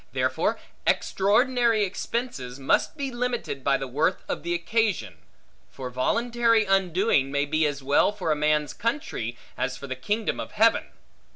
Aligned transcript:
Therefore 0.13 0.57
extraordinary 0.87 1.83
expense 1.83 2.39
must 2.57 2.97
be 2.97 3.11
limited 3.11 3.63
by 3.63 3.77
the 3.77 3.87
worth 3.87 4.23
of 4.27 4.41
the 4.41 4.55
occasion; 4.55 5.17
for 5.69 5.91
voluntary 5.91 6.65
undoing, 6.65 7.31
may 7.31 7.45
be 7.45 7.67
as 7.67 7.83
well 7.83 8.11
for 8.11 8.31
a 8.31 8.35
man's 8.35 8.73
country, 8.73 9.37
as 9.59 9.77
for 9.77 9.85
the 9.85 9.95
kingdom 9.95 10.39
of 10.39 10.53
heaven. 10.53 10.85